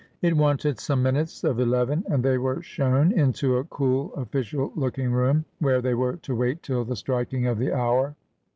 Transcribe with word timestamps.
It 0.23 0.35
wanted 0.35 0.79
some 0.79 1.03
minutes 1.03 1.43
of 1.43 1.59
eleven, 1.59 2.03
and 2.09 2.23
they 2.23 2.39
were 2.39 2.63
shown 2.63 3.11
into 3.11 3.57
a 3.57 3.63
cool 3.65 4.11
official 4.15 4.73
looking 4.75 5.11
room, 5.11 5.45
where 5.59 5.79
they 5.79 5.93
were 5.93 6.15
to 6.23 6.33
wait 6.35 6.63
till 6.63 6.83
the 6.83 6.95
striking 6.95 7.45
of 7.45 7.59
the 7.59 7.71
hour. 7.71 8.15